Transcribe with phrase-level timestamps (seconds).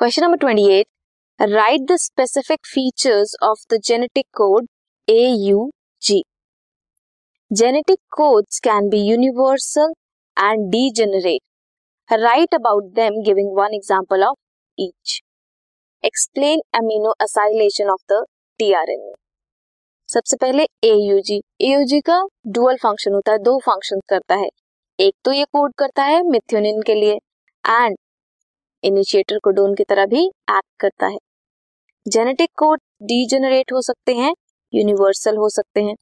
[0.00, 0.86] Question number twenty eight
[1.40, 4.66] write the specific features of the genetic code
[5.08, 5.68] A U
[6.02, 6.16] G
[7.50, 9.92] genetic codes can be universal
[10.36, 10.64] and
[10.96, 14.36] degenerate write about them giving one example of
[14.78, 15.20] each
[16.04, 18.24] explain amino acylation of the
[18.60, 19.14] T R tRNA
[20.08, 24.48] सबसे पहले AUG AUG का dual function होता है, दो function करता है।
[24.98, 27.18] एक तो ये कोड करता है मिथ्योनिन के लिए
[27.64, 27.96] एंड
[28.82, 31.18] इनिशिएटर कोडोन की तरह भी एक्ट करता है।
[32.06, 34.32] जेनेटिक कोड डीजेनरेट हो सकते हैं
[34.72, 35.94] यूनिवर्सल हो सकते हैं।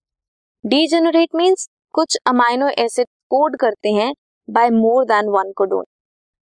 [0.65, 4.13] डीजेनरेट मींस कुछ अमाइनो एसिड कोड करते हैं
[4.49, 5.85] by more than one codon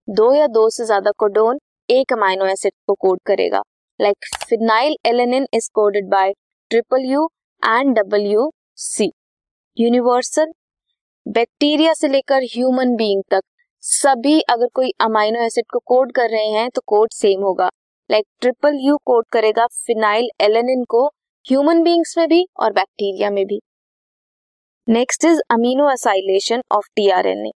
[0.08, 3.62] दो या दो से ज़्यादा कोडोन एक अमाइनो एसिड को कोड करेगा।
[4.00, 6.32] Like phenyl alanine is coded by
[6.70, 7.28] triple U
[7.62, 9.10] and W C
[9.76, 10.52] universal
[11.26, 13.42] bacteria से लेकर ह्यूमन बीइंग तक
[13.86, 17.68] सभी अगर कोई अमाइनो एसिड को कोड कर रहे हैं तो कोड सेम होगा।
[18.10, 21.04] लाइक ट्रिपल यू कोड करेगा फिनाइल एलेनिन को
[21.46, 23.60] ह्यूमन बींग्स में भी और बैक्टीरिया में भी।
[24.88, 27.50] Next is amino acylation of tRNA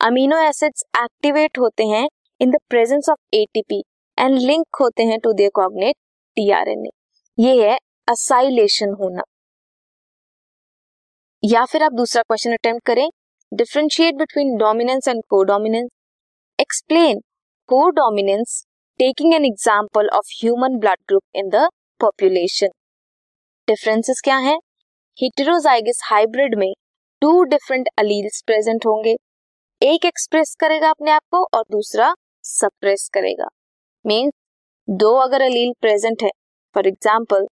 [0.00, 2.06] amino acids activate होते हैं
[2.40, 3.82] in the presence of ATP
[4.18, 5.96] and link होते हैं टू देयर कॉग्नेट
[6.36, 6.90] टीआरएनए
[7.38, 9.22] ये है असाइलेशन होना।
[11.42, 13.08] या फिर आप दूसरा क्वेश्चन अटेम्प्ट करें।
[13.52, 15.88] Differentiate between dominance and codominance
[16.58, 17.18] explain
[17.68, 18.54] को codominance
[19.00, 21.66] taking an example of human blood group in the
[22.00, 22.68] population
[23.68, 24.56] differences क्या हैं?
[25.18, 26.72] हिटेरोजाइगस हाइब्रिड में
[27.22, 29.14] टू डिफरेंट अलील्स प्रेजेंट होंगे।
[29.80, 32.12] एक एक्सप्रेस करेगा अपने आप को और दूसरा
[32.44, 33.48] सप्रेस करेगा।
[34.04, 34.32] मीन्स
[34.88, 36.30] दो अगर अलील प्रेजेंट है
[36.74, 37.46] for example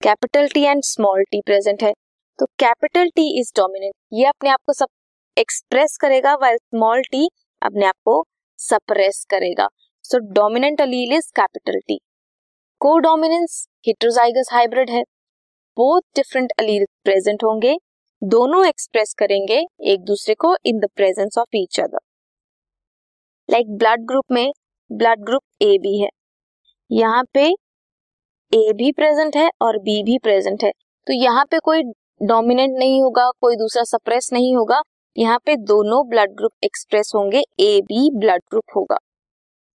[0.00, 1.92] capital T and small T present है।
[2.38, 4.88] तो कैपिटल टी इज़ डोमिनेंट। ये अपने आप को सब
[5.36, 7.28] एक्सप्रेस करेगा वाइल स्मॉल टी
[7.62, 8.24] अपने आप को
[8.58, 9.68] सप्रेस करेगा।
[10.04, 11.98] So dominant allele is capital T
[12.80, 15.02] को डोमिनेंस हिट्रोजाइगस हाइब्रिड है।
[15.76, 17.76] बोथ डिफरेंट अलील प्रेजेंट होंगे।
[18.22, 21.98] दोनों एक्सप्रेस करेंगे, एक दूसरे को in the presence of each other
[23.48, 24.50] like blood group में
[24.90, 26.08] ब्लड ग्रुप ए बी है।
[26.90, 27.48] यहाँ पे
[28.52, 30.70] ए भी प्रेजेंट है और बी भी प्रेजेंट है।
[31.06, 31.82] तो यहाँ पे कोई
[32.20, 34.82] डोमिनेंट नहीं होगा कोई दूसरा सप्रेस नहीं होगा
[35.16, 38.98] यहाँ पे दोनों ब्लड ग्रुप एक्सप्रेस होंगे ए बी ब्लड ग्रुप होगा।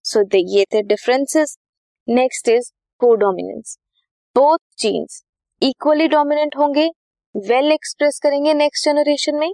[0.04, 1.56] सो so, ये थे differences
[2.08, 3.78] next is codominance
[4.36, 5.22] both genes
[5.62, 6.86] equally dominant होंगे
[7.34, 9.52] वेल well एक्सप्रेस करेंगे नेक्स्ट जनरेशन में।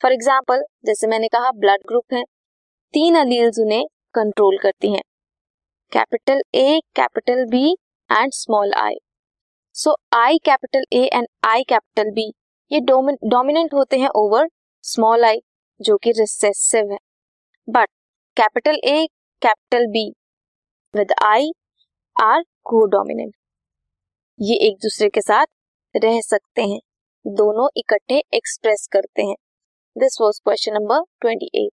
[0.00, 2.22] फॉर एग्ज़ाम्पल जैसे मैंने कहा ब्लड ग्रुप है।
[2.94, 5.02] तीन अलील्स उन्हें कंट्रोल करती हैं।
[5.92, 7.70] Capital A capital B
[8.10, 8.96] and small I
[9.76, 12.22] so I capital A and I capital B
[12.70, 14.48] ये डोमिनेंट होते हैं ओवर
[14.84, 15.40] स्मॉल आई
[15.80, 16.98] जो कि रिसेसिव है।
[17.68, 17.88] But
[18.36, 19.06] capital A
[19.42, 20.04] capital B
[20.94, 21.50] with I
[22.16, 22.42] are
[22.96, 23.34] codominant
[24.38, 25.46] ये एक दूसरे के साथ
[25.94, 26.80] रह सकते हैं।
[27.24, 29.36] दोनों इकट्ठे एक्सप्रेस करते हैं।
[29.96, 31.72] This was question number twenty eight